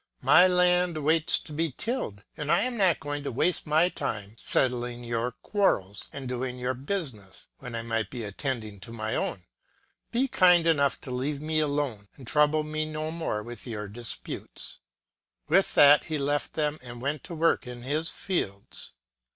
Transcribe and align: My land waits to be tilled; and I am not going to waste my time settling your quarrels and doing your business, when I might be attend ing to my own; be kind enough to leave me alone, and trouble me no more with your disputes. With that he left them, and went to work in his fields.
My 0.23 0.47
land 0.47 0.97
waits 1.03 1.37
to 1.37 1.53
be 1.53 1.73
tilled; 1.73 2.23
and 2.35 2.51
I 2.51 2.61
am 2.63 2.75
not 2.75 2.99
going 2.99 3.23
to 3.23 3.31
waste 3.31 3.67
my 3.67 3.87
time 3.87 4.33
settling 4.35 5.03
your 5.03 5.33
quarrels 5.43 6.09
and 6.11 6.27
doing 6.27 6.57
your 6.57 6.73
business, 6.73 7.45
when 7.59 7.75
I 7.75 7.83
might 7.83 8.09
be 8.09 8.23
attend 8.23 8.63
ing 8.63 8.79
to 8.79 8.91
my 8.91 9.15
own; 9.15 9.45
be 10.11 10.27
kind 10.27 10.65
enough 10.65 10.99
to 11.01 11.11
leave 11.11 11.39
me 11.39 11.59
alone, 11.59 12.07
and 12.15 12.25
trouble 12.25 12.63
me 12.63 12.83
no 12.87 13.11
more 13.11 13.43
with 13.43 13.67
your 13.67 13.87
disputes. 13.87 14.79
With 15.47 15.75
that 15.75 16.05
he 16.05 16.17
left 16.17 16.53
them, 16.53 16.79
and 16.81 16.99
went 16.99 17.23
to 17.25 17.35
work 17.35 17.67
in 17.67 17.83
his 17.83 18.09
fields. 18.09 18.93